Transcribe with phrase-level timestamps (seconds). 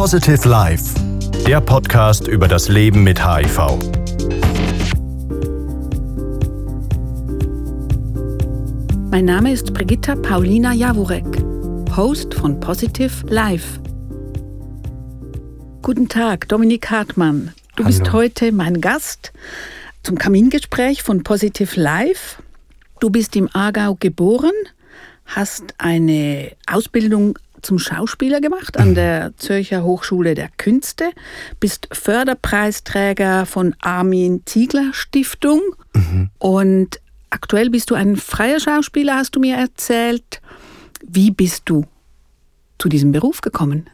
[0.00, 0.94] Positive Life,
[1.46, 3.58] der Podcast über das Leben mit HIV.
[9.10, 11.26] Mein Name ist Brigitta Paulina Jawurek,
[11.94, 13.78] Host von Positive Life.
[15.82, 17.52] Guten Tag, Dominik Hartmann.
[17.76, 17.98] Du Hallo.
[17.98, 19.34] bist heute mein Gast
[20.02, 22.42] zum Kamingespräch von Positive Life.
[23.00, 24.54] Du bist im Aargau geboren,
[25.26, 31.10] hast eine Ausbildung zum Schauspieler gemacht an der Zürcher Hochschule der Künste,
[31.58, 35.60] bist Förderpreisträger von Armin Ziegler Stiftung
[36.38, 40.40] und aktuell bist du ein freier Schauspieler, hast du mir erzählt.
[41.06, 41.86] Wie bist du
[42.78, 43.88] zu diesem Beruf gekommen?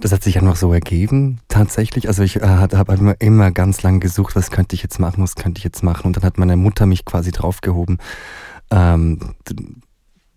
[0.00, 2.08] Das hat sich einfach so ergeben, tatsächlich.
[2.08, 5.34] Also ich äh, habe immer, immer ganz lange gesucht, was könnte ich jetzt machen, was
[5.34, 6.06] könnte ich jetzt machen.
[6.06, 7.98] Und dann hat meine Mutter mich quasi draufgehoben,
[8.70, 9.34] ähm,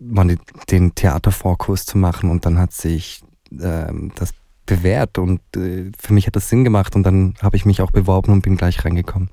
[0.02, 0.36] mal
[0.70, 2.30] den Theatervorkurs zu machen.
[2.30, 3.22] Und dann hat sich
[3.60, 4.32] ähm, das
[4.66, 6.94] bewährt und äh, für mich hat das Sinn gemacht.
[6.96, 9.28] Und dann habe ich mich auch beworben und bin gleich reingekommen.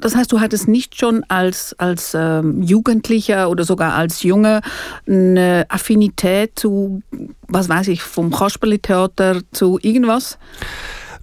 [0.00, 4.60] Das heißt, du hattest nicht schon als, als ähm, Jugendlicher oder sogar als Junge
[5.06, 7.02] eine Affinität zu,
[7.48, 10.38] was weiß ich, vom Kasperli-Theater zu irgendwas?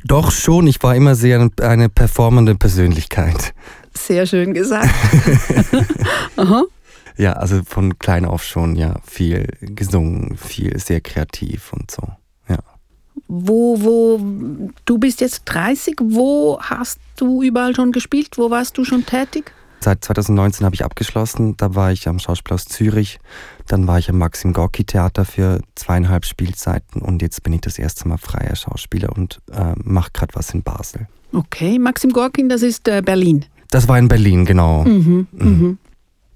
[0.03, 3.53] Doch schon, ich war immer sehr eine, eine performende Persönlichkeit.
[3.93, 4.89] Sehr schön gesagt.
[6.37, 6.63] Aha.
[7.17, 12.03] Ja, also von klein auf schon, ja, viel gesungen, viel sehr kreativ und so.
[12.47, 12.59] Ja.
[13.27, 18.37] Wo, wo, du bist jetzt 30, wo hast du überall schon gespielt?
[18.37, 19.51] Wo warst du schon tätig?
[19.83, 21.57] Seit 2019 habe ich abgeschlossen.
[21.57, 23.19] Da war ich am Schauspielhaus Zürich.
[23.67, 27.01] Dann war ich am Maxim Gorki Theater für zweieinhalb Spielzeiten.
[27.01, 30.61] Und jetzt bin ich das erste Mal freier Schauspieler und äh, mache gerade was in
[30.61, 31.07] Basel.
[31.33, 33.45] Okay, Maxim Gorkin, das ist äh, Berlin.
[33.71, 34.83] Das war in Berlin, genau.
[34.83, 35.77] Mhm, mhm.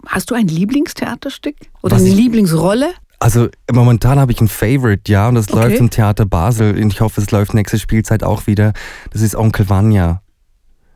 [0.08, 1.56] Hast du ein Lieblingstheaterstück?
[1.82, 2.94] Oder Was eine Lieblingsrolle?
[3.20, 5.60] Also momentan habe ich ein Favorite, ja, und das Okay.
[5.70, 6.76] läuft im Theater Basel.
[6.82, 8.74] Und ich hoffe, es läuft nächste Spielzeit auch wieder.
[9.12, 10.22] Das ist Onkel Vanya.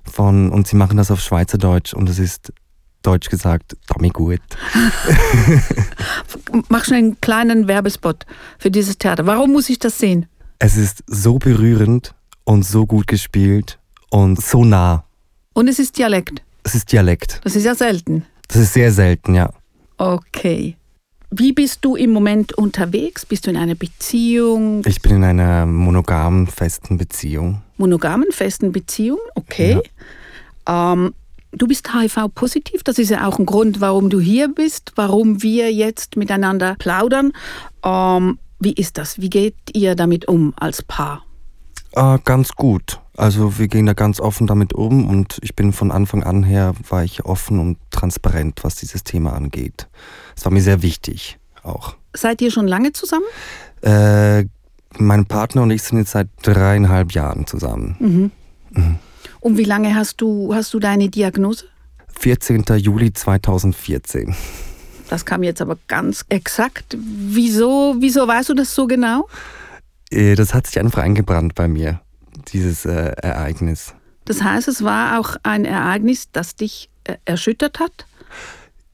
[0.04, 2.52] Von, und sie machen das auf Schweizerdeutsch und es ist
[3.04, 4.42] deutsch gesagt, Tommy gut.
[6.70, 8.26] Mach schnell einen kleinen Werbespot
[8.58, 9.26] für dieses Theater.
[9.26, 10.26] Warum muss ich das sehen?
[10.60, 15.06] Es ist so berührend und so gut gespielt und so nah.
[15.54, 16.42] Und es ist Dialekt.
[16.64, 17.40] Es ist Dialekt.
[17.44, 18.26] Das ist ja selten.
[18.50, 19.50] Das ist sehr selten, ja.
[19.98, 20.76] Okay.
[21.32, 23.26] Wie bist du im Moment unterwegs?
[23.26, 27.62] Bist du in einer Beziehung, Ich bin in einer monogamen, festen Beziehung.
[27.78, 29.20] monogamen, festen Beziehung?
[29.36, 29.80] Okay.
[30.68, 31.14] Ähm,
[31.52, 32.84] du bist HIV-positiv.
[32.84, 37.32] Das ist ja auch ein Grund, warum du hier bist, warum wir jetzt miteinander plaudern.
[37.86, 39.22] Ähm, wie ist das?
[39.22, 41.24] Wie geht ihr damit um als Paar?
[41.96, 43.00] Ah, ganz gut.
[43.20, 46.74] Also wir gehen da ganz offen damit um und ich bin von Anfang an her,
[46.88, 49.90] war ich offen und transparent, was dieses Thema angeht.
[50.38, 51.98] Es war mir sehr wichtig auch.
[52.14, 53.26] Seid ihr schon lange zusammen?
[53.82, 54.46] Äh,
[54.98, 58.32] mein Partner und ich sind jetzt seit dreieinhalb Jahren zusammen.
[59.42, 61.66] Und wie lange hast du, hast du deine Diagnose?
[62.20, 62.64] 14.
[62.78, 64.34] Juli 2014.
[65.10, 66.96] Das kam jetzt aber ganz exakt.
[66.98, 69.28] Wieso, wieso weißt du das so genau?
[70.10, 72.00] Äh, Das hat sich einfach eingebrannt bei mir,
[72.54, 73.94] dieses äh, Ereignis.
[74.26, 78.06] Das heißt, es war auch ein Ereignis, das dich äh, erschüttert hat?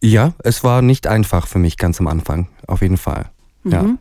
[0.01, 3.29] Ja, es war nicht einfach für mich ganz am Anfang, auf jeden Fall.
[3.63, 3.83] Ja.
[3.83, 3.97] Mhm.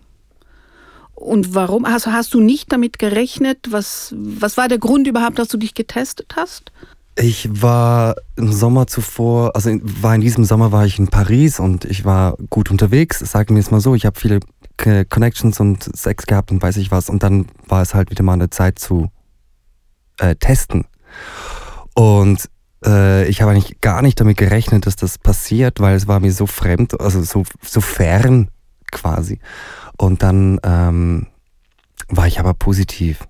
[1.15, 1.84] Und warum?
[1.84, 3.59] Also hast du nicht damit gerechnet?
[3.71, 6.72] Was, was war der Grund überhaupt, dass du dich getestet hast?
[7.16, 11.61] Ich war im Sommer zuvor, also in, war in diesem Sommer war ich in Paris
[11.61, 13.94] und ich war gut unterwegs, sagen wir es mal so.
[13.94, 14.41] Ich habe viele
[14.76, 17.09] Connections und Sex gehabt und weiß ich was.
[17.09, 19.11] Und dann war es halt wieder mal eine Zeit zu
[20.19, 20.86] äh, testen.
[21.94, 22.48] Und
[22.84, 26.32] äh, ich habe eigentlich gar nicht damit gerechnet, dass das passiert, weil es war mir
[26.32, 28.48] so fremd, also so, so fern
[28.91, 29.41] quasi.
[29.97, 31.26] Und dann ähm,
[32.08, 33.26] war ich aber positiv.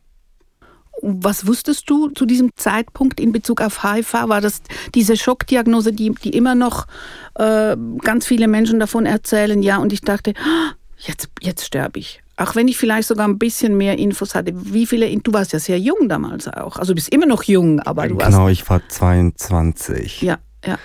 [1.03, 4.15] Was wusstest du zu diesem Zeitpunkt in Bezug auf HIV?
[4.15, 4.63] War das
[4.95, 6.87] diese Schockdiagnose, die, die immer noch
[7.35, 9.63] äh, ganz viele Menschen davon erzählen?
[9.63, 10.73] Ja, und ich dachte, "Ah,
[11.07, 12.21] jetzt, jetzt sterbe ich.
[12.37, 14.53] Auch wenn ich vielleicht sogar ein bisschen mehr Infos hatte.
[14.55, 16.77] Wie viele, du warst ja sehr jung damals auch.
[16.79, 18.31] Also du bist immer noch jung, aber du warst.
[18.33, 20.23] Genau, ich war 22.
[20.23, 20.79] Ja, ja.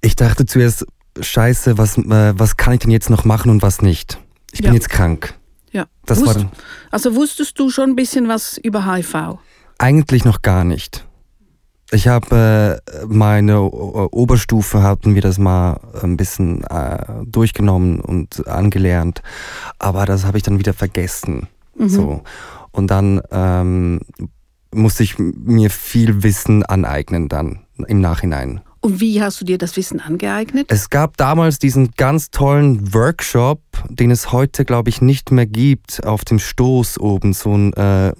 [0.00, 0.86] Ich dachte zuerst,
[1.18, 4.18] scheiße, was, äh, was kann ich denn jetzt noch machen und was nicht?
[4.52, 4.74] Ich bin Ja.
[4.74, 5.34] jetzt krank.
[5.72, 5.86] ja.
[6.06, 6.50] Das war Wusst, dann
[6.90, 9.38] also wusstest du schon ein bisschen was über HIV?
[9.78, 11.04] eigentlich noch gar nicht.
[11.90, 19.22] Ich habe äh, meine Oberstufe, hatten wir das mal ein bisschen äh, durchgenommen und angelernt,
[19.78, 21.48] aber das habe ich dann wieder vergessen.
[21.76, 21.88] Mhm.
[21.88, 22.22] So.
[22.72, 24.00] Und dann ähm,
[24.72, 28.60] musste ich mir viel Wissen aneignen dann im Nachhinein.
[28.80, 30.66] Und wie hast du dir das Wissen angeeignet?
[30.68, 36.04] Es gab damals diesen ganz tollen Workshop, den es heute, glaube ich, nicht mehr gibt,
[36.04, 38.12] auf dem Stoß oben, so ein äh,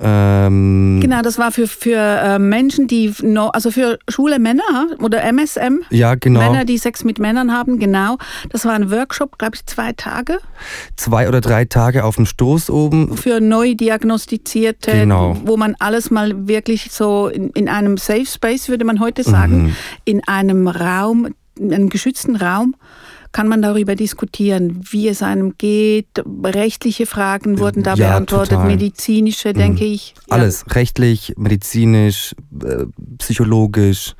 [0.00, 4.62] ähm, genau, das war für, für äh, Menschen, die, no, also für schwule Männer
[5.00, 5.80] oder MSM.
[5.90, 6.40] Ja, genau.
[6.40, 8.16] Männer, die Sex mit Männern haben, genau.
[8.50, 10.38] Das war ein Workshop, glaube ich, zwei Tage.
[10.96, 13.16] Zwei oder drei Tage auf dem Stoß oben.
[13.16, 15.36] Für neu diagnostizierte, genau.
[15.44, 19.62] wo man alles mal wirklich so in, in einem Safe Space, würde man heute sagen,
[19.62, 19.76] mhm.
[20.04, 22.76] in einem Raum, in einem geschützten Raum
[23.32, 26.08] kann man darüber diskutieren, wie es einem geht.
[26.44, 28.66] Rechtliche Fragen wurden da ja, beantwortet, total.
[28.66, 29.92] medizinische, denke mhm.
[29.92, 30.14] ich.
[30.28, 30.36] Ja.
[30.36, 32.34] Alles, rechtlich, medizinisch,
[32.64, 32.86] äh,
[33.18, 34.14] psychologisch.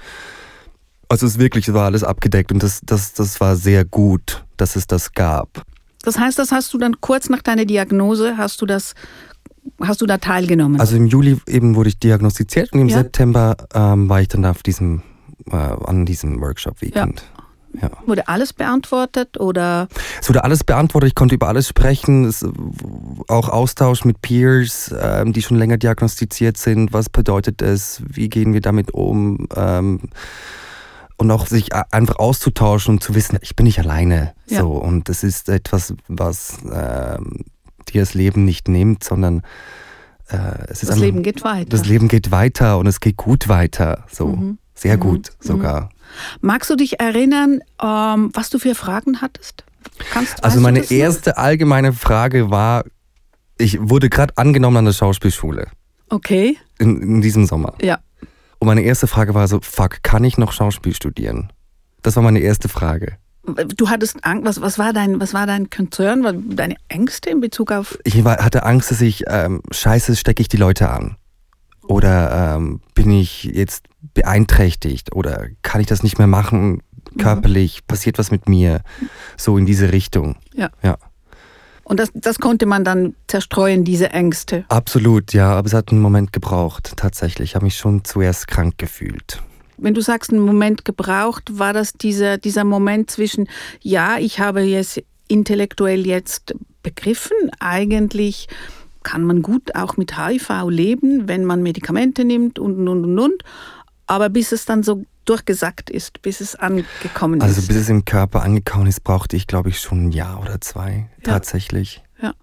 [1.09, 4.87] Also es wirklich war alles abgedeckt und das, das, das war sehr gut, dass es
[4.87, 5.63] das gab.
[6.03, 8.95] Das heißt, das hast du dann kurz nach deiner Diagnose, hast du das
[9.81, 10.81] hast du da teilgenommen?
[10.81, 12.99] Also im Juli eben wurde ich diagnostiziert und im ja.
[12.99, 15.03] September ähm, war ich dann auf diesem,
[15.51, 17.21] äh, an diesem Workshop-Weekend.
[17.21, 17.38] Ja.
[17.81, 17.91] Ja.
[18.07, 19.89] Wurde alles beantwortet oder?
[20.21, 22.25] Es wurde alles beantwortet, ich konnte über alles sprechen.
[22.25, 22.45] Es,
[23.29, 26.93] auch Austausch mit Peers, ähm, die schon länger diagnostiziert sind.
[26.93, 28.03] Was bedeutet es?
[28.07, 29.49] Wie gehen wir damit um?
[29.55, 30.01] Ähm,
[31.19, 34.35] und auch sich einfach auszutauschen und zu wissen, ich bin nicht alleine.
[34.47, 34.61] Ja.
[34.61, 34.71] So.
[34.71, 37.45] Und das ist etwas, was ähm,
[37.89, 39.43] dir das Leben nicht nimmt, sondern
[40.29, 40.37] äh,
[40.69, 41.69] es ist das Leben geht weiter.
[41.69, 44.05] Das Leben geht weiter und es geht gut weiter.
[44.11, 44.29] So.
[44.29, 44.59] Mhm.
[44.75, 45.01] Sehr mhm.
[45.01, 45.91] gut sogar.
[46.41, 49.65] Magst du dich erinnern, ähm, was du für Fragen hattest?
[50.11, 52.85] Kannst, also meine erste allgemeine Frage war,
[53.59, 55.69] ich wurde gerade angenommen an der Schauspielschule.
[56.09, 56.57] Okay.
[56.79, 57.75] In, in diesem Sommer.
[57.83, 57.99] Ja.
[58.59, 61.53] Und meine erste Frage war so, fuck, kann ich noch Schauspiel studieren?
[62.03, 63.17] Das war meine erste Frage.
[63.77, 67.73] Du hattest Angst, was, was, war dein, was war dein Concern, deine Ängste in Bezug
[67.73, 67.99] auf...
[68.05, 71.17] Ich hatte Angst, dass ich, ähm, scheiße, stecke ich die Leute an.
[71.89, 76.83] Oder ähm, bin ich jetzt beeinträchtigt oder kann ich das nicht mehr machen
[77.19, 77.81] körperlich?
[77.81, 77.87] Mhm.
[77.87, 78.83] Passiert was mit mir?
[79.39, 80.37] So in diese Richtung.
[80.55, 80.69] Ja.
[80.83, 80.99] ja.
[81.85, 84.67] Und das, das konnte man dann zerstreuen, diese Ängste.
[84.69, 85.53] Absolut, ja.
[85.53, 87.51] Aber es hat einen Moment gebraucht, tatsächlich.
[87.51, 89.43] Ich habe mich schon zuerst krank gefühlt.
[89.79, 93.49] Wenn du sagst, einen Moment gebraucht, war das dieser, dieser Moment zwischen,
[93.81, 98.49] ja, ich habe es intellektuell jetzt begriffen, eigentlich
[99.09, 103.43] kann man gut auch mit HIV leben, wenn man Medikamente nimmt und, und, und, und.
[104.07, 107.59] Aber bis es dann so durchgesackt ist, bis es angekommen also, ist.
[107.59, 110.61] Also bis es im Körper angekommen ist, brauchte ich, glaube ich, schon ein Jahr oder
[110.61, 111.33] zwei ja.
[111.33, 112.03] tatsächlich.
[112.21, 112.35] Ja.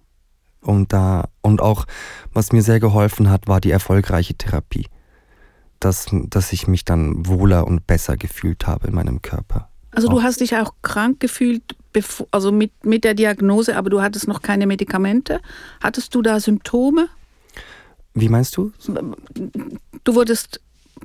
[0.60, 1.84] Und da und auch,
[2.32, 4.86] was mir sehr geholfen hat, war die erfolgreiche Therapie.
[5.78, 9.68] Dass, dass ich mich dann wohler und besser gefühlt habe in meinem Körper.
[9.92, 11.76] Also du hast dich auch krank gefühlt,
[12.30, 15.40] also mit, mit der Diagnose, aber du hattest noch keine Medikamente.
[15.82, 17.08] Hattest du da Symptome?
[18.14, 18.72] Wie meinst du?
[20.04, 20.60] Du wurdest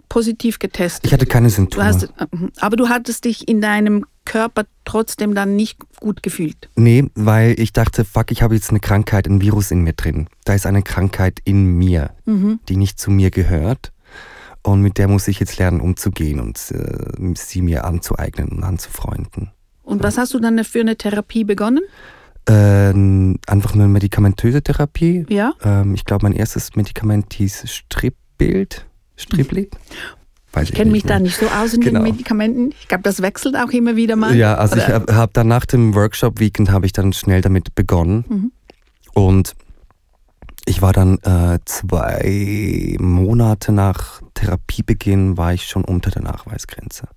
[0.10, 1.06] positiv getestet.
[1.06, 1.84] Ich hatte keine Symptome.
[1.84, 2.14] Du hast,
[2.60, 6.70] aber du hattest dich in deinem Körper trotzdem dann nicht gut gefühlt.
[6.76, 10.28] Nee, weil ich dachte, fuck, ich habe jetzt eine Krankheit, ein Virus in mir drin.
[10.46, 12.60] Da ist eine Krankheit in mir, mhm.
[12.70, 13.92] die nicht zu mir gehört.
[14.64, 19.52] Und mit der muss ich jetzt lernen, umzugehen und äh, sie mir anzueignen und anzufreunden.
[19.84, 21.82] Und was hast du dann für eine Therapie begonnen?
[22.48, 22.94] Äh,
[23.48, 25.26] einfach eine medikamentöse Therapie.
[25.30, 25.54] Ja.
[25.64, 28.86] Ähm, ich glaube, mein erstes Medikament hieß Stripbild.
[29.16, 29.76] Striplit?
[30.54, 31.18] Weiß ich kenne mich mehr.
[31.18, 32.00] da nicht so aus in genau.
[32.00, 32.72] den Medikamenten.
[32.80, 34.36] Ich glaube, das wechselt auch immer wieder mal.
[34.36, 34.84] Ja, also Oder?
[34.84, 38.26] ich habe hab dann nach dem Workshop-Weekend habe ich dann schnell damit begonnen.
[38.28, 38.52] Mhm.
[39.14, 39.54] Und
[40.66, 47.08] ich war dann äh, zwei Monate nach Therapiebeginn war ich schon unter der Nachweisgrenze.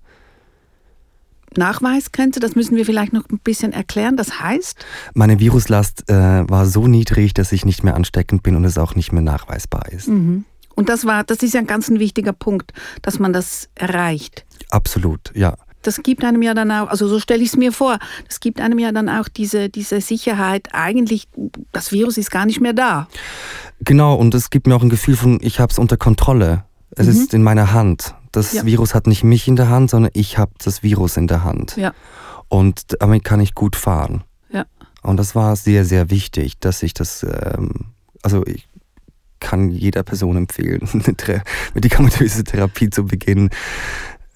[1.57, 4.17] Nachweisgrenze, das müssen wir vielleicht noch ein bisschen erklären.
[4.17, 4.83] Das heißt?
[5.13, 8.95] Meine Viruslast äh, war so niedrig, dass ich nicht mehr ansteckend bin und es auch
[8.95, 10.07] nicht mehr nachweisbar ist.
[10.07, 10.45] Mhm.
[10.75, 14.45] Und das war, das ist ja ein ganz ein wichtiger Punkt, dass man das erreicht.
[14.69, 15.55] Absolut, ja.
[15.81, 18.59] Das gibt einem ja dann auch, also so stelle ich es mir vor, das gibt
[18.59, 21.27] einem ja dann auch diese, diese Sicherheit, eigentlich,
[21.71, 23.07] das Virus ist gar nicht mehr da.
[23.81, 26.65] Genau, und es gibt mir auch ein Gefühl von, ich habe es unter Kontrolle.
[26.95, 27.11] Es mhm.
[27.11, 28.15] ist in meiner Hand.
[28.35, 28.65] Das ja.
[28.65, 31.77] Virus hat nicht mich in der Hand, sondern ich habe das Virus in der Hand.
[31.77, 31.93] Ja.
[32.49, 34.23] Und damit kann ich gut fahren.
[34.51, 34.65] Ja.
[35.01, 37.71] Und das war sehr, sehr wichtig, dass ich das, ähm,
[38.23, 38.67] also ich
[39.39, 43.49] kann jeder Person empfehlen, eine medikamentöse Therapie zu beginnen.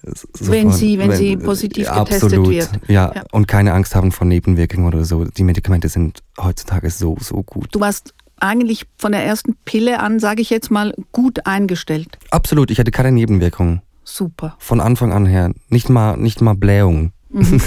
[0.02, 2.70] Sofort, wenn sie, wenn, wenn sie positiv ja, getestet absolut, wird.
[2.88, 5.26] Ja, ja, und keine Angst haben vor Nebenwirkungen oder so.
[5.26, 7.68] Die Medikamente sind heutzutage so, so gut.
[7.72, 12.18] Du warst eigentlich von der ersten Pille an, sage ich jetzt mal, gut eingestellt.
[12.30, 13.82] Absolut, ich hatte keine Nebenwirkungen.
[14.12, 14.56] Super.
[14.58, 15.52] Von Anfang an her.
[15.68, 17.12] Nicht mal, nicht mal Blähung.
[17.30, 17.60] Mhm.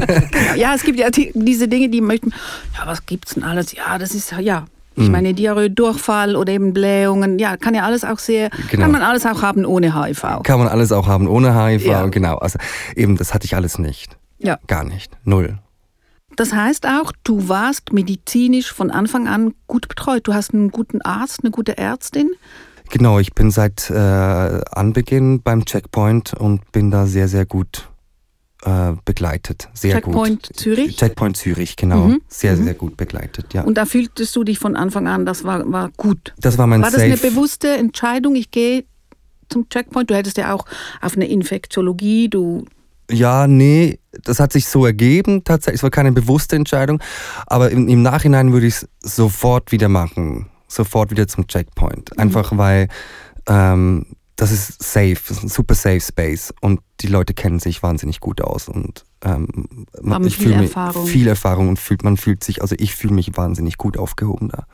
[0.56, 2.30] ja, es gibt ja die, diese Dinge, die möchten,
[2.76, 3.72] ja, was gibt's denn alles?
[3.72, 4.64] Ja, das ist, ja,
[4.96, 8.82] Ich meine, Diarrhoe, Durchfall oder eben Blähungen, ja, kann ja alles auch sehr, Genau.
[8.82, 10.42] kann man alles auch haben ohne HIV.
[10.42, 12.06] Kann man alles auch haben ohne HIV, Ja.
[12.06, 12.36] genau.
[12.38, 12.58] Also
[12.96, 14.16] eben, das hatte ich alles nicht.
[14.38, 14.58] Ja.
[14.66, 15.12] Gar nicht.
[15.24, 15.58] Null.
[16.36, 20.26] Das heißt auch, du warst medizinisch von Anfang an gut betreut.
[20.26, 22.30] Du hast einen guten Arzt, eine gute Ärztin.
[22.90, 27.88] Genau, ich bin seit äh, Anbeginn beim Checkpoint und bin da sehr, sehr gut
[28.64, 29.68] äh, begleitet.
[29.74, 30.56] Sehr Checkpoint gut.
[30.56, 30.96] Zürich?
[30.96, 32.08] Checkpoint Zürich, genau.
[32.08, 32.22] Mhm.
[32.28, 33.62] Sehr, sehr gut begleitet, ja.
[33.62, 36.34] Und da fühltest du dich von Anfang an, das war, war gut.
[36.38, 37.12] das war mein War das Safe.
[37.12, 38.34] eine bewusste Entscheidung?
[38.36, 38.84] Ich gehe
[39.48, 40.10] zum Checkpoint.
[40.10, 40.66] Du hättest ja auch
[41.00, 42.64] auf eine Infektiologie, du.
[43.10, 45.80] Ja, nee, das hat sich so ergeben tatsächlich.
[45.80, 47.02] Es war keine bewusste Entscheidung,
[47.46, 50.46] aber im, im Nachhinein würde ich es sofort wieder machen.
[50.68, 52.18] Sofort wieder zum Checkpoint.
[52.18, 52.88] Einfach weil
[53.48, 54.06] ähm,
[54.36, 58.18] das ist safe, das ist ein super safe Space und die Leute kennen sich wahnsinnig
[58.18, 61.06] gut aus und ähm, man- ich viel fühl mich- Erfahrung.
[61.06, 64.66] Viel Erfahrung und fühlt, man fühlt sich, also ich fühle mich wahnsinnig gut aufgehoben da.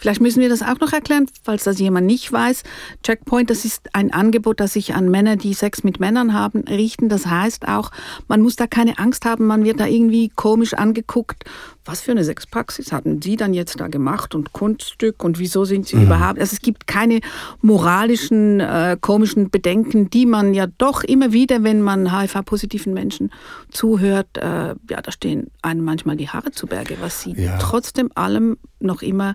[0.00, 2.62] Vielleicht müssen wir das auch noch erklären, falls das jemand nicht weiß.
[3.02, 7.10] Checkpoint, das ist ein Angebot, das sich an Männer, die Sex mit Männern haben, richten.
[7.10, 7.90] Das heißt auch,
[8.26, 11.44] man muss da keine Angst haben, man wird da irgendwie komisch angeguckt.
[11.84, 15.86] Was für eine Sexpraxis hatten Sie dann jetzt da gemacht und Kunststück und wieso sind
[15.86, 16.38] Sie überhaupt?
[16.38, 17.20] Also es gibt keine
[17.60, 23.30] moralischen, äh, komischen Bedenken, die man ja doch immer wieder, wenn man HIV-positiven Menschen
[23.70, 27.58] zuhört, äh, ja, da stehen einem manchmal die Haare zu Berge, was sie Ja.
[27.58, 29.34] trotzdem allem noch immer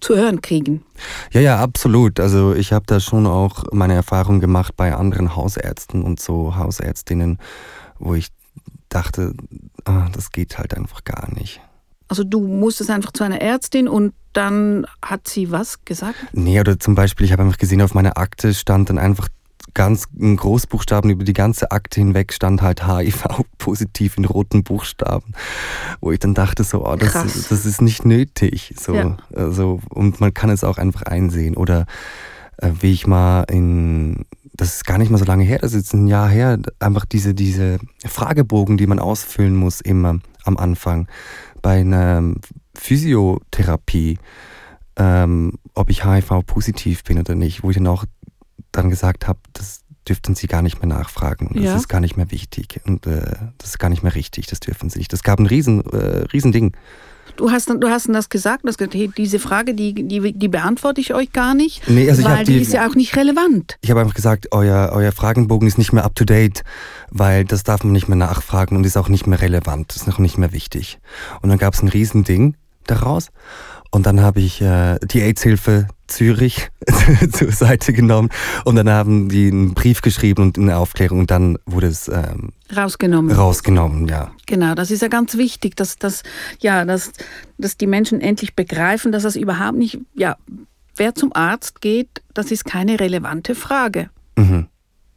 [0.00, 0.84] zu hören kriegen.
[1.32, 2.20] Ja, ja, absolut.
[2.20, 7.38] Also ich habe da schon auch meine Erfahrung gemacht bei anderen Hausärzten und so Hausärztinnen,
[7.98, 8.28] wo ich
[8.88, 9.34] dachte,
[9.84, 11.60] ah, das geht halt einfach gar nicht.
[12.08, 16.16] Also du musstest einfach zu einer Ärztin und dann hat sie was gesagt?
[16.32, 19.28] Nee, oder zum Beispiel, ich habe einfach gesehen, auf meiner Akte stand dann einfach
[19.78, 25.34] ganz in Großbuchstaben über die ganze Akte hinweg stand halt HIV positiv in roten Buchstaben,
[26.00, 27.46] wo ich dann dachte so, oh, das, Krass.
[27.48, 29.16] das ist nicht nötig, so, Ja.
[29.32, 31.86] also und man kann es auch einfach einsehen oder
[32.56, 35.82] äh, wie ich mal in das ist gar nicht mal so lange her, das ist
[35.82, 41.06] jetzt ein Jahr her, einfach diese diese Fragebogen, die man ausfüllen muss immer am Anfang
[41.62, 42.34] bei einer
[42.74, 44.18] Physiotherapie
[44.98, 48.04] ähm, ob ich HIV-positiv bin oder nicht, wo ich dann auch
[48.72, 51.48] dann gesagt habe, das dürften sie gar nicht mehr nachfragen.
[51.48, 51.72] Und Ja.
[51.72, 53.20] Das ist gar nicht mehr wichtig und äh,
[53.58, 55.12] das ist gar nicht mehr richtig, das dürfen sie nicht.
[55.12, 56.74] Das gab ein riesen, äh, riesen Ding.
[57.36, 61.00] Du hast, dann- du hast das gesagt, gesagt, hey, diese Frage, die, die, die beantworte
[61.00, 63.76] ich euch gar nicht, Nee, also weil die, die- ist ja auch nicht relevant.
[63.82, 66.64] Ich habe einfach gesagt, euer, euer Fragenbogen ist nicht mehr up to date,
[67.10, 70.18] weil das darf man nicht mehr nachfragen und ist auch nicht mehr relevant, ist noch
[70.18, 70.98] nicht mehr wichtig.
[71.42, 72.56] Und dann gab es ein Riesending
[72.86, 73.28] daraus
[73.90, 76.68] und dann habe ich äh, die AIDS-Hilfe Zürich
[77.32, 78.28] zur Seite genommen
[78.64, 82.50] und dann haben die einen Brief geschrieben und eine Aufklärung und dann wurde es ähm,
[82.74, 83.30] Rausgenommen.
[83.34, 84.32] rausgenommen, ja.
[84.46, 86.22] Genau, das ist ja ganz wichtig, dass, dass,
[86.60, 87.12] ja, dass,
[87.58, 90.36] dass die Menschen endlich begreifen, dass das überhaupt nicht, ja,
[90.96, 94.10] wer zum Arzt geht, das ist keine relevante Frage.
[94.36, 94.66] Mhm.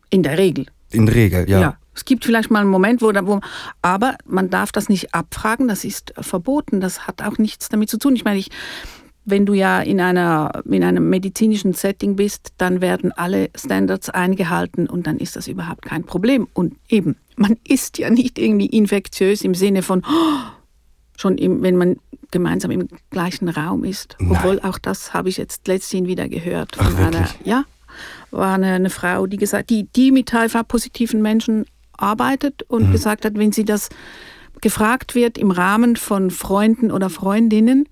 [0.09, 0.67] In der Regel.
[0.91, 1.77] In der Regel, ja.
[1.93, 3.41] Es gibt vielleicht mal einen Moment, wo, da- wo,
[3.81, 7.97] aber man darf das nicht abfragen, das ist verboten, das hat auch nichts damit zu
[7.97, 8.15] tun.
[8.15, 8.49] Ich meine, ich,
[9.25, 14.87] wenn du ja in, einer, in einem medizinischen Setting bist, dann werden alle Standards eingehalten
[14.87, 16.47] und dann ist das überhaupt kein Problem.
[16.53, 20.51] Und eben, man ist ja nicht irgendwie infektiös im Sinne von, oh,
[21.17, 21.97] schon im, wenn man
[22.31, 24.15] gemeinsam im gleichen Raum ist.
[24.19, 24.31] Nein.
[24.31, 27.45] Obwohl auch das habe ich jetzt letztens wieder gehört Ach, von einer, wirklich?
[27.45, 27.63] ja,
[28.31, 31.65] war eine, eine Frau, die gesagt, die, die mit HIV-positiven Menschen
[31.97, 32.91] arbeitet und Mhm.
[32.93, 33.89] gesagt hat, wenn sie das
[34.61, 37.87] gefragt wird im Rahmen von Freunden oder Freundinnen,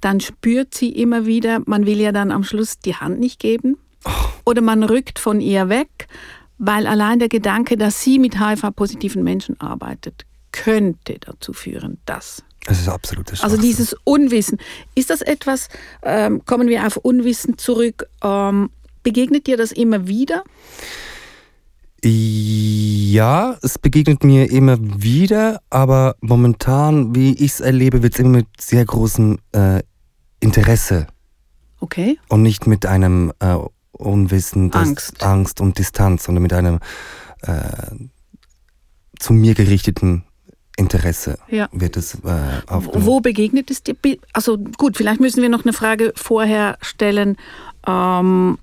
[0.00, 3.78] dann spürt sie immer wieder, man will ja dann am Schluss die Hand nicht geben
[4.44, 6.08] oder man rückt von ihr weg,
[6.58, 12.42] weil allein der Gedanke, dass sie mit HIV-positiven Menschen arbeitet, könnte dazu führen, dass.
[12.66, 13.70] Es ist absolutes Also Schwachsinn.
[13.70, 14.58] dieses Unwissen.
[14.94, 15.68] Ist das etwas,
[16.02, 18.70] ähm, kommen wir auf Unwissen zurück, ähm,
[19.02, 20.42] begegnet dir das immer wieder?
[22.04, 28.38] Ja, es begegnet mir immer wieder, aber momentan, wie ich es erlebe, wird es immer
[28.38, 29.82] mit sehr großem äh,
[30.40, 31.08] Interesse
[31.80, 32.18] Okay.
[32.28, 33.56] und nicht mit einem äh,
[33.92, 35.22] Unwissen, Angst.
[35.24, 36.78] Angst und Distanz, sondern mit einem
[37.42, 37.62] äh,
[39.18, 40.22] zu mir gerichteten
[40.76, 41.68] Interesse Ja.
[41.72, 43.06] wird es äh, aufgenommen.
[43.06, 43.96] Wo begegnet es dir?
[44.32, 47.36] Also gut, vielleicht müssen wir noch eine Frage vorher stellen.
[47.86, 48.58] Ähm,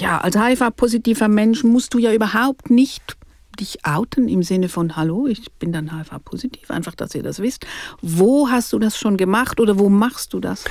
[0.00, 3.16] ja, als HIV-positiver Mensch musst du ja überhaupt nicht
[3.58, 7.66] dich outen im Sinne von Hallo, ich bin dann HIV-positiv, einfach, dass ihr das wisst.
[8.00, 10.64] Wo hast du das schon gemacht oder wo machst du das?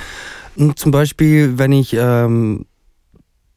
[0.56, 2.66] Und Zum Beispiel, wenn ich ähm,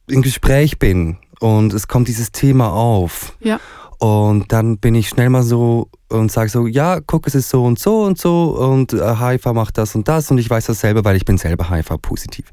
[0.07, 3.59] im Gespräch bin und es kommt dieses Thema auf Ja.
[4.01, 7.63] Und dann bin ich schnell mal so und sage so, ja, guck, es ist so
[7.63, 10.79] und so und so und äh, HIV macht das und das und ich weiß das
[10.79, 12.51] selber, weil ich bin selber HIV-positiv.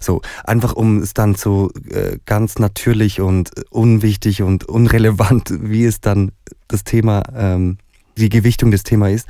[0.00, 6.00] So, einfach um es dann so äh, ganz natürlich und unwichtig und unrelevant, wie es
[6.00, 6.32] dann
[6.66, 7.78] das Thema, ähm,
[8.16, 9.28] die Gewichtung des Themas ist,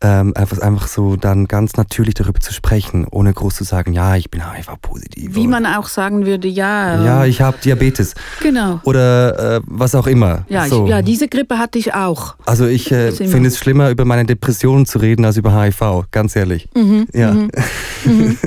[0.00, 4.30] ähm, einfach, so dann ganz natürlich darüber zu sprechen, ohne groß zu sagen, ja, ich
[4.30, 5.34] bin HIV-positiv.
[5.34, 7.02] Wie man auch sagen würde, ja.
[7.04, 8.14] Ja, ich habe Diabetes.
[8.42, 8.80] Genau.
[8.84, 10.44] Oder äh, was auch immer.
[10.48, 10.84] Ja, so.
[10.84, 12.36] ich, ja, diese Grippe hatte ich auch.
[12.44, 16.36] Also ich äh, finde es schlimmer, über meine Depressionen zu reden, als über HIV, ganz
[16.36, 16.68] ehrlich.
[16.74, 17.32] Mhm, Ja.
[17.32, 17.50] mhm,
[18.04, 18.38] mhm.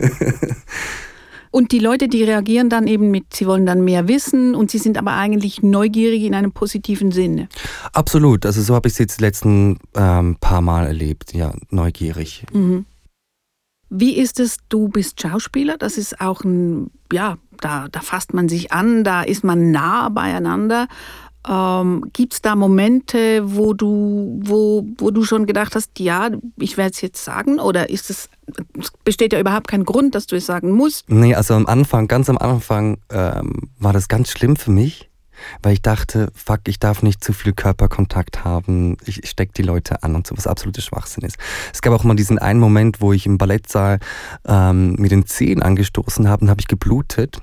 [1.59, 4.77] Und die Leute, die reagieren dann eben mit, sie wollen dann mehr wissen und sie
[4.77, 7.49] sind aber eigentlich neugierig in einem positiven Sinne.
[7.91, 8.45] Absolut.
[8.45, 11.33] Also so habe ich es jetzt die letzten ähm, paar Mal erlebt.
[11.33, 12.45] Ja, neugierig.
[12.53, 12.85] Mhm.
[13.89, 15.77] Wie ist es, du bist Schauspieler?
[15.77, 20.07] Das ist auch ein, ja, da, da fasst man sich an, da ist man nah
[20.07, 20.87] beieinander.
[21.47, 26.77] Ähm, Gibt es da Momente, wo du, wo, wo du schon gedacht hast, ja, ich
[26.77, 27.59] werde es jetzt sagen?
[27.59, 28.29] Oder ist es,
[28.77, 31.09] es besteht ja überhaupt kein Grund, dass du es sagen musst?
[31.09, 35.09] Nee, also am Anfang, ganz am Anfang ähm, war das ganz schlimm für mich,
[35.63, 40.03] weil ich dachte, fuck, ich darf nicht zu viel Körperkontakt haben, ich steck die Leute
[40.03, 41.37] an und so, was absoluter Schwachsinn ist.
[41.73, 43.99] Es gab auch mal diesen einen Moment, wo ich im Ballettsaal
[44.45, 47.41] ähm, mir den Zehen angestoßen habe und habe ich geblutet.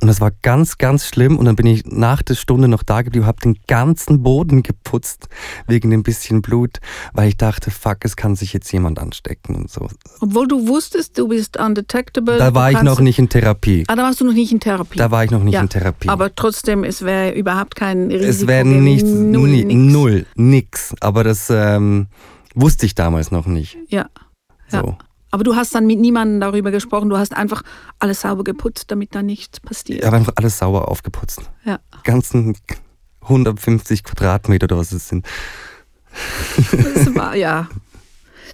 [0.00, 1.38] Und das war ganz, ganz schlimm.
[1.38, 5.28] Und dann bin ich nach der Stunde noch da geblieben, habe den ganzen Boden geputzt
[5.66, 6.78] wegen dem bisschen Blut,
[7.12, 9.88] weil ich dachte, fuck, es kann sich jetzt jemand anstecken und so.
[10.20, 12.38] Obwohl du wusstest, du bist undetectable.
[12.38, 13.84] Da war ich noch nicht in Therapie.
[13.88, 14.98] Ah, da warst du noch nicht in Therapie.
[14.98, 16.08] Da war ich noch nicht Ja, in Therapie.
[16.08, 18.24] Aber trotzdem, es wäre überhaupt kein Risiko.
[18.30, 19.92] es wäre nichts, null, ni- nix.
[19.92, 20.94] null, nix.
[21.00, 22.06] Aber das ähm,
[22.54, 23.76] wusste ich damals noch nicht.
[23.88, 24.06] Ja.
[24.72, 24.96] Ja.
[25.30, 27.08] Aber du hast dann mit niemandem darüber gesprochen.
[27.08, 27.62] Du hast einfach
[27.98, 30.00] alles sauber geputzt, damit da nichts passiert.
[30.00, 31.42] Ich habe einfach alles sauber aufgeputzt.
[31.64, 31.78] Ja.
[32.04, 32.56] Ganzen
[33.22, 35.26] 150 Quadratmeter oder was es sind.
[36.72, 37.68] Das war ja.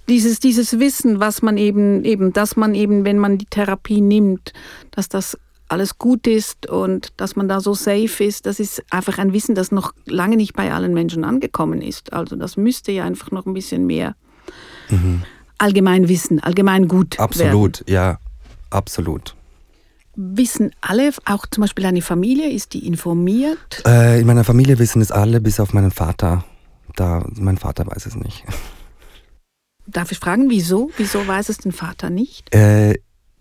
[0.09, 4.53] Dieses, dieses Wissen, was man eben, eben, dass man eben, wenn man die Therapie nimmt,
[4.91, 5.37] dass das
[5.69, 9.57] alles gut ist und dass man da so safe ist, das ist einfach ein Wissen,
[9.57, 12.13] das noch lange nicht bei allen Menschen angekommen ist.
[12.13, 14.15] Also das müsste ja einfach noch ein bisschen mehr
[14.89, 15.25] allgemein
[15.61, 17.25] wissen, allgemein gut werden.
[17.25, 18.19] Absolut, ja,
[18.71, 19.35] absolut.
[20.15, 23.83] Wissen alle, auch zum Beispiel deine Familie, ist die informiert?
[23.87, 26.45] Äh, in meiner Familie wissen es alle, bis auf meinen Vater.
[26.95, 28.45] Da, mein Vater weiß es nicht.
[29.87, 30.91] Darf ich fragen, wieso?
[30.97, 32.55] Wieso weiß es den Vater nicht?
[32.55, 32.95] Äh,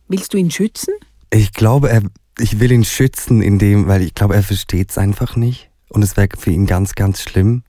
[0.08, 0.94] Willst du ihn schützen?
[1.32, 2.02] ich glaube, er,
[2.40, 5.70] ich will ihn schützen, in dem, weil ich glaube, er versteht es einfach nicht.
[5.90, 7.64] Und es wäre für ihn ganz, ganz schlimm.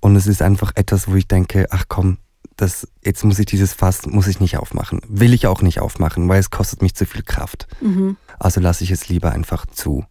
[0.00, 2.18] Und es ist einfach etwas, wo ich denke, ach komm,
[2.56, 5.00] das, jetzt muss ich dieses Fass, muss ich nicht aufmachen.
[5.08, 7.68] Will ich auch nicht aufmachen, weil es kostet mich zu viel Kraft.
[7.80, 8.16] Mhm.
[8.38, 10.04] Also lasse ich es lieber einfach zu.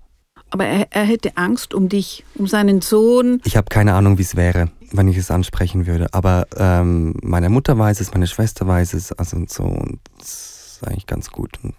[0.51, 3.41] Aber er, er hätte Angst um dich, um seinen Sohn.
[3.45, 6.13] Ich habe keine Ahnung, wie es wäre, wenn ich es ansprechen würde.
[6.13, 9.63] Aber ähm, meine Mutter weiß es, meine Schwester weiß es, also und so.
[9.63, 11.57] Und es ist eigentlich ganz gut.
[11.63, 11.73] Und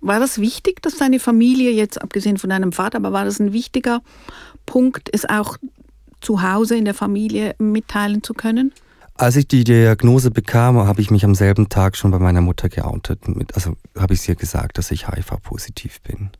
[0.00, 3.52] War das wichtig, dass deine Familie, jetzt abgesehen von deinem Vater, aber war das ein
[3.52, 4.02] wichtiger
[4.66, 5.56] Punkt, es auch
[6.20, 8.72] zu Hause in der Familie mitteilen zu können?
[9.18, 12.68] Als ich die Diagnose bekam, habe ich mich am selben Tag schon bei meiner Mutter
[12.68, 13.26] geoutet.
[13.26, 16.30] Mit, also habe ich ihr gesagt, dass ich HIV-positiv bin,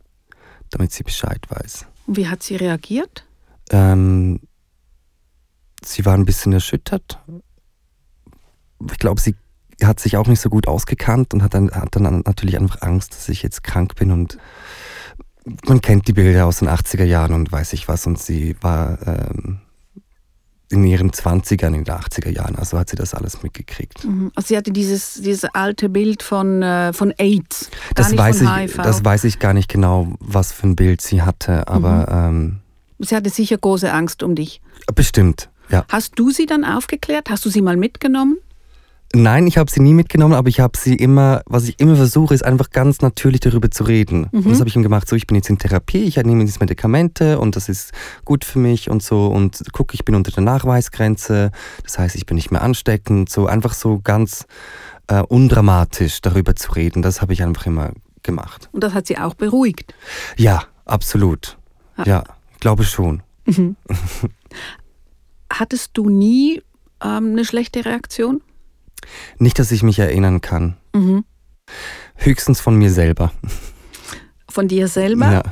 [0.71, 1.85] damit sie Bescheid weiß.
[2.07, 3.25] Wie hat sie reagiert?
[3.69, 4.39] Ähm,
[5.83, 7.19] sie war ein bisschen erschüttert.
[8.89, 9.35] Ich glaube, sie
[9.83, 13.13] hat sich auch nicht so gut ausgekannt und hat dann, hat dann natürlich einfach Angst,
[13.13, 14.37] dass ich jetzt krank bin und
[15.65, 19.05] man kennt die Bilder aus den 80er Jahren und weiß ich was und sie war
[19.05, 19.59] ähm,
[20.71, 24.05] in ihren 20ern, in den 80er Jahren, also hat sie das alles mitgekriegt.
[24.05, 24.31] Mhm.
[24.35, 27.69] Also sie hatte dieses, dieses alte Bild von, äh, von AIDS.
[27.95, 31.23] Das weiß, von ich, das weiß ich gar nicht genau, was für ein Bild sie
[31.23, 32.57] hatte, aber ähm,
[32.99, 34.61] sie hatte sicher große Angst um dich.
[34.93, 35.85] bestimmt, ja.
[35.89, 37.29] Hast du sie dann aufgeklärt?
[37.29, 38.37] Hast du sie mal mitgenommen?
[39.13, 42.35] Nein, ich habe sie nie mitgenommen, aber ich habe sie immer, was ich immer versuche,
[42.35, 44.25] ist einfach ganz natürlich darüber zu reden.
[44.31, 46.59] Und das habe ich ihm gemacht, so ich bin jetzt in Therapie, ich nehme jetzt
[46.59, 47.91] Medikamente und das ist
[48.23, 51.51] gut für mich und so und guck, ich bin unter der Nachweisgrenze,
[51.83, 54.45] das heißt, ich bin nicht mehr ansteckend, so einfach so ganz
[55.07, 58.69] äh, undramatisch darüber zu reden, das habe ich einfach immer gemacht.
[58.73, 59.95] Und das hat sie auch beruhigt.
[60.37, 61.57] Ja, absolut.
[61.97, 62.03] Ja.
[62.05, 63.23] Ja, ich glaube schon.
[65.51, 66.61] Hattest du nie
[67.03, 68.41] ähm, eine schlechte Reaktion?
[69.37, 70.77] Nicht, dass ich mich erinnern kann.
[70.93, 71.23] Mhm.
[72.15, 73.31] Höchstens von mir selber.
[74.49, 75.31] Von dir selber?
[75.31, 75.43] Ja.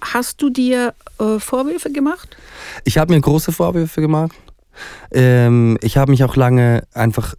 [0.00, 2.36] Hast du dir äh, Vorwürfe gemacht?
[2.84, 4.32] Ich habe mir große Vorwürfe gemacht.
[5.10, 7.34] Ähm, ich habe mich auch lange einfach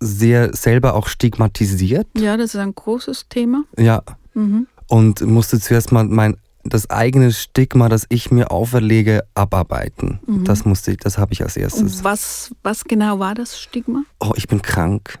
[0.00, 2.06] sehr selber auch stigmatisiert.
[2.16, 3.64] Ja, das ist ein großes Thema.
[3.78, 4.02] Ja.
[4.34, 4.66] Mhm.
[4.88, 10.18] Und musste zuerst mal mein das eigene Stigma, das ich mir auferlege, abarbeiten.
[10.26, 10.44] Mhm.
[10.44, 11.82] Das musste ich, das habe ich als erstes.
[11.82, 14.02] Und was, was genau war das Stigma?
[14.20, 15.18] Oh, ich bin krank.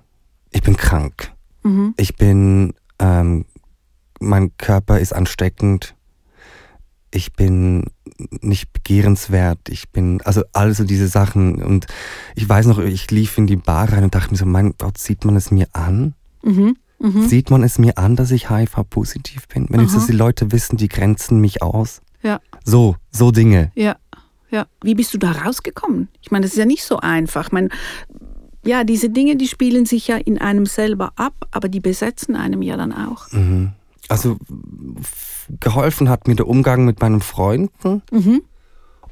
[0.50, 1.32] Ich bin krank.
[1.62, 1.94] Mhm.
[1.96, 3.44] Ich bin, ähm,
[4.20, 5.94] mein Körper ist ansteckend.
[7.10, 7.84] Ich bin
[8.40, 9.68] nicht begehrenswert.
[9.68, 11.62] Ich bin, also all so diese Sachen.
[11.62, 11.86] Und
[12.34, 14.98] ich weiß noch, ich lief in die Bar rein und dachte mir so, mein Gott,
[14.98, 16.14] sieht man es mir an?
[16.42, 16.76] Mhm.
[17.04, 17.28] Mhm.
[17.28, 19.66] Sieht man es mir an, dass ich HIV-positiv bin?
[19.68, 22.00] Wenn jetzt die Leute wissen, die grenzen mich aus.
[22.22, 22.40] Ja.
[22.64, 23.70] So, so Dinge.
[23.74, 23.96] Ja,
[24.50, 24.66] ja.
[24.82, 26.08] Wie bist du da rausgekommen?
[26.22, 27.48] Ich meine, das ist ja nicht so einfach.
[27.48, 27.68] Ich meine,
[28.64, 32.62] ja, diese Dinge, die spielen sich ja in einem selber ab, aber die besetzen einem
[32.62, 33.30] ja dann auch.
[33.32, 33.72] Mhm.
[34.08, 34.38] Also
[35.60, 38.42] geholfen hat mir der Umgang mit meinen Freunden Mhm.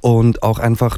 [0.00, 0.96] und auch einfach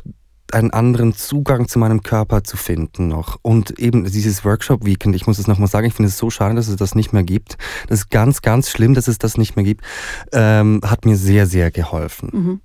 [0.53, 3.39] einen anderen Zugang zu meinem Körper zu finden noch.
[3.43, 6.69] Und eben dieses Workshop-Weekend, ich muss es nochmal sagen, ich finde es so schade, dass
[6.69, 7.57] es das nicht mehr gibt.
[7.89, 9.85] Das ist ganz, ganz schlimm, dass es das nicht mehr gibt.
[10.33, 12.31] Ähm, hat mir sehr, sehr geholfen.
[12.33, 12.61] Mhm.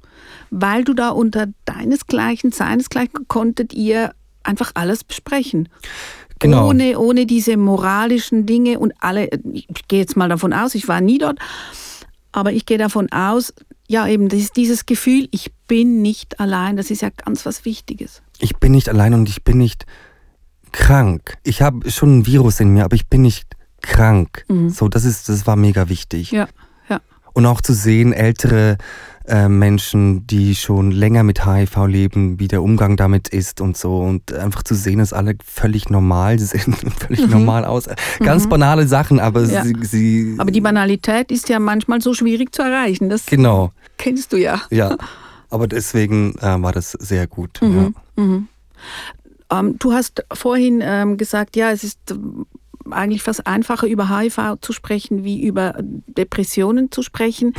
[0.51, 4.11] Weil du da unter deinesgleichen, seinesgleichen konntet ihr
[4.43, 5.69] einfach alles besprechen.
[6.39, 6.69] Genau.
[6.69, 11.01] Ohne, ohne diese moralischen Dinge und alle, ich gehe jetzt mal davon aus, ich war
[11.01, 11.37] nie dort,
[12.31, 13.53] aber ich gehe davon aus,
[13.89, 17.65] ja eben das ist dieses Gefühl, ich bin nicht allein, das ist ja ganz was
[17.65, 18.21] Wichtiges.
[18.39, 19.85] Ich bin nicht allein und ich bin nicht
[20.71, 21.37] krank.
[21.43, 24.45] Ich habe schon ein Virus in mir, aber ich bin nicht krank.
[24.47, 24.69] Mhm.
[24.69, 26.31] So, das ist, das war mega wichtig.
[26.31, 26.47] Ja.
[27.39, 28.77] Und auch zu sehen, ältere
[29.25, 33.99] äh, Menschen, die schon länger mit HIV leben, wie der Umgang damit ist und so.
[33.99, 37.85] Und einfach zu sehen, dass alle völlig normal sind und völlig normal aus.
[38.19, 39.49] Ganz banale Sachen, aber Mhm.
[39.51, 39.63] Ja.
[39.63, 40.35] sie, sie.
[40.37, 43.07] Aber die Banalität ist ja manchmal so schwierig zu erreichen.
[43.09, 44.59] Das Genau, kennst du ja.
[44.69, 44.97] ja.
[45.49, 47.61] Aber deswegen äh, war das sehr gut.
[47.61, 47.95] Mhm.
[48.17, 49.59] Ja.
[49.59, 51.99] Ähm, du hast vorhin ähm, gesagt, ja, es ist
[52.93, 57.53] eigentlich fast einfacher über HIV zu sprechen, wie über Depressionen zu sprechen.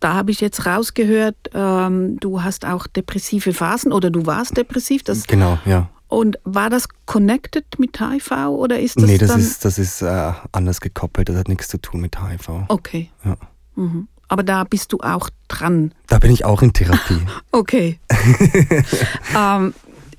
[0.00, 5.02] Da habe ich jetzt rausgehört, ähm, du hast auch depressive Phasen oder du warst depressiv.
[5.02, 5.88] Das, Genau, ja.
[6.08, 10.32] und war das connected mit HIV oder ist das nee, das ist, das ist äh,
[10.52, 11.28] anders gekoppelt.
[11.30, 12.64] Das hat nichts zu tun mit HIV.
[12.68, 13.10] okay.
[13.24, 13.36] Ja.
[13.76, 14.08] Mhm.
[14.28, 15.92] Aber da bist du auch dran.
[16.08, 17.20] Da bin ich auch in Therapie.
[17.52, 18.00] Okay.
[19.36, 19.74] ähm,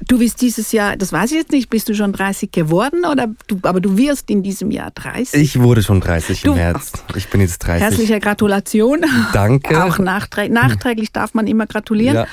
[0.08, 3.28] du bist dieses Jahr, das weiß ich jetzt nicht, bist du schon 30 geworden oder
[3.48, 5.42] du, aber du wirst in diesem Jahr 30.
[5.42, 6.92] Ich wurde schon 30 Du- im März.
[7.16, 7.82] Ich bin jetzt 30.
[7.84, 9.04] Herzliche Gratulation.
[9.34, 9.84] Danke.
[9.84, 12.26] Auch nachträ nachträglich darf man immer gratulieren.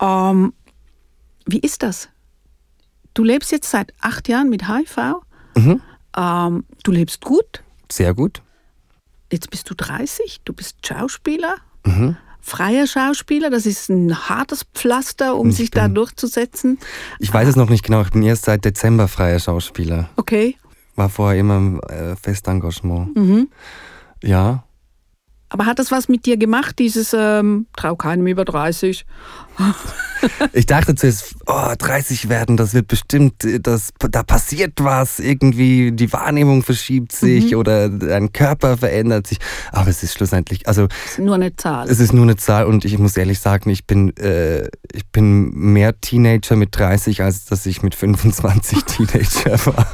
[0.00, 0.52] Ähm,
[1.46, 2.08] wie ist das?
[3.14, 4.96] Du lebst jetzt seit acht Jahren mit HIV.
[5.56, 5.80] Mhm.
[6.16, 7.62] Ähm, du lebst gut.
[7.90, 8.42] Sehr gut.
[9.32, 10.40] Jetzt bist du 30.
[10.44, 11.56] Du bist Schauspieler.
[11.84, 12.16] Mhm.
[12.48, 13.50] Freier Schauspieler.
[13.50, 16.78] Das ist ein hartes Pflaster, um Ich sich da durchzusetzen.
[17.18, 18.00] Ich weiß es noch nicht genau.
[18.02, 20.08] Ich bin erst seit Dezember freier Schauspieler.
[20.16, 20.56] Okay.
[20.96, 23.14] War vorher immer im äh, Festengagement.
[23.14, 23.48] Mhm.
[24.22, 24.64] Ja.
[25.50, 29.04] Aber hat das was mit dir gemacht, dieses ähm, Trau keinem über 30?
[30.52, 36.12] Ich dachte zuerst, oh, 30 werden, das wird bestimmt, das, da passiert was, irgendwie die
[36.12, 37.58] Wahrnehmung verschiebt sich Mhm.
[37.58, 39.38] oder dein Körper verändert sich.
[39.72, 41.88] Aber es ist schlussendlich, also Das ist nur eine Zahl.
[41.88, 45.50] es ist nur eine Zahl und ich muss ehrlich sagen, ich bin, äh, ich bin
[45.50, 49.86] mehr Teenager mit 30, als dass ich mit 25 Teenager war.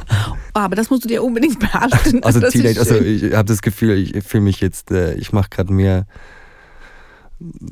[0.53, 2.23] Aber das musst du dir unbedingt behalten.
[2.23, 5.73] Also Teenager, also ich habe das Gefühl, ich fühle mich jetzt, äh, ich mache gerade
[5.73, 6.05] mehr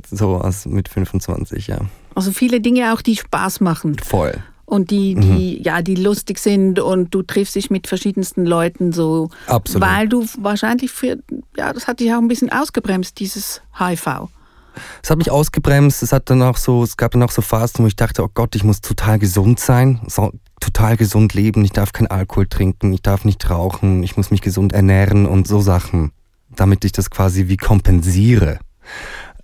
[0.10, 1.80] so als mit 25, ja.
[2.16, 4.34] also viele Dinge auch, die Spaß machen Voll.
[4.66, 9.30] und die, die, ja, die lustig sind und du triffst dich mit verschiedensten Leuten so.
[9.48, 9.88] Absolut.
[9.88, 11.18] Weil du wahrscheinlich für,
[11.58, 14.28] ja, das hat dich auch ein bisschen ausgebremst, dieses HIV.
[15.02, 17.84] Es hat mich ausgebremst, es hat dann auch so, es gab dann auch so Phasen,
[17.84, 21.72] wo ich dachte, oh Gott, ich muss total gesund sein, so, total gesund leben, ich
[21.72, 25.62] darf keinen Alkohol trinken, ich darf nicht rauchen, ich muss mich gesund ernähren und so
[25.62, 26.12] Sachen,
[26.56, 28.60] damit ich das quasi wie kompensiere.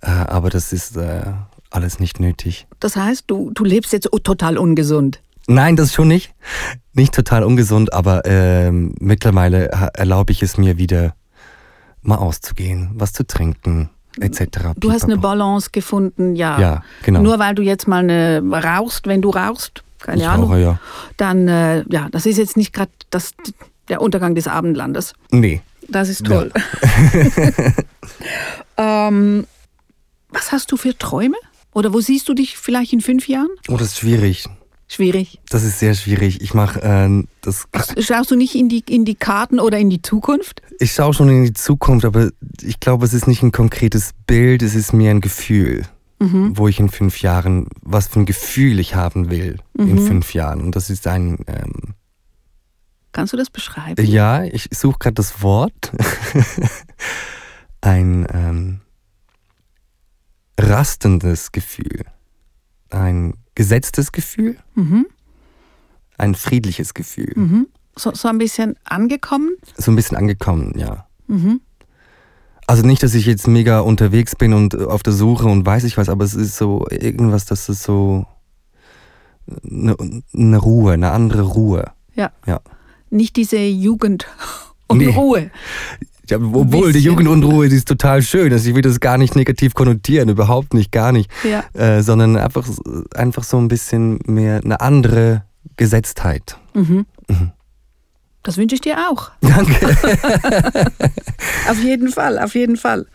[0.02, 1.22] Äh, aber das ist äh,
[1.70, 2.66] alles nicht nötig.
[2.80, 5.20] Das heißt, du, du lebst jetzt total ungesund.
[5.46, 6.32] Nein, das schon nicht.
[6.92, 11.14] Nicht total ungesund, aber ähm, mittlerweile erlaube ich es mir wieder,
[12.02, 14.70] mal auszugehen, was zu trinken, etc.
[14.76, 15.18] Du hast eine.
[15.18, 16.58] Balance gefunden, ja.
[16.60, 17.20] Ja, genau.
[17.22, 20.78] Nur weil du jetzt mal eine rauchst, wenn du rauchst, keine ich Ahnung, rauche, ja.
[21.16, 23.34] dann, äh, ja, das ist jetzt nicht gerade das-
[23.88, 25.14] der Untergang des Abendlandes.
[25.30, 25.62] Nee.
[25.90, 26.52] Das ist toll.
[28.76, 29.46] ähm,
[30.30, 31.36] was hast du für Träume?
[31.72, 33.50] Oder wo siehst du dich vielleicht in fünf Jahren?
[33.68, 34.46] Oh, das ist schwierig.
[34.88, 35.38] Schwierig.
[35.48, 36.40] Das ist sehr schwierig.
[36.40, 37.68] Ich mache äh, das.
[37.98, 40.62] Schaust du nicht in die, in die Karten oder in die Zukunft?
[40.80, 44.62] Ich schaue schon in die Zukunft, aber ich glaube, es ist nicht ein konkretes Bild,
[44.62, 45.86] es ist mehr ein Gefühl,
[46.18, 46.58] Mhm.
[46.58, 50.60] wo ich in fünf Jahren, was für ein Gefühl ich haben will in fünf Jahren.
[50.60, 51.94] Und das ist ein, ähm,
[53.12, 54.04] Kannst du das beschreiben?
[54.06, 55.92] ja, ich suche gerade das Wort.
[57.80, 58.80] ein, ähm,
[60.58, 62.04] rastendes Gefühl,
[62.90, 65.06] ein gesetztes Gefühl, Mhm.
[66.18, 67.32] ein friedliches Gefühl.
[67.34, 67.66] Mhm.
[67.96, 69.50] So, so ein bisschen angekommen.
[69.76, 71.06] So ein bisschen angekommen, ja.
[71.26, 71.60] Mhm.
[72.66, 75.84] Also nicht, dass ich jetzt mega unterwegs bin und äh, auf der Suche und weiß
[75.84, 78.26] ich was, aber es ist so irgendwas, das ist so
[79.68, 79.96] eine,
[80.32, 81.90] eine Ruhe, eine andere Ruhe.
[82.14, 82.30] Ja.
[82.46, 82.60] Ja.
[83.10, 84.26] Nicht diese Jugend
[84.86, 85.08] und Nee.
[85.08, 85.50] Ruhe.
[86.28, 87.00] Ja, obwohl die.
[87.00, 88.52] Jugendunruhe, die ist total schön.
[88.52, 91.28] Also ich will das gar nicht negativ konnotieren, überhaupt nicht, gar nicht.
[91.42, 91.64] Ja.
[91.72, 92.68] Äh, sondern einfach,
[93.14, 95.44] einfach so ein bisschen mehr eine andere
[95.76, 96.56] Gesetztheit.
[96.74, 97.04] Mhm.
[97.28, 97.50] Mhm.
[98.44, 99.32] Das wünsche ich dir auch.
[99.40, 99.86] Danke.
[101.68, 103.06] Auf jeden Fall, auf jeden Fall.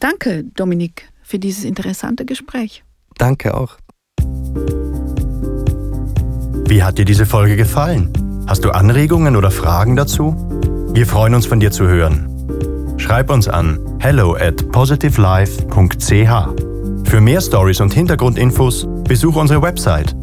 [0.00, 2.84] Danke, Dominik, für dieses interessante Gespräch.
[3.18, 3.76] Danke auch.
[6.68, 8.10] Wie hat dir diese Folge gefallen?
[8.46, 10.36] Hast du Anregungen oder Fragen dazu?
[10.92, 12.28] Wir freuen uns von dir zu hören.
[12.98, 17.08] Schreib uns an hello at positivelife.ch.
[17.08, 20.14] Für mehr Stories und Hintergrundinfos besuch unsere Website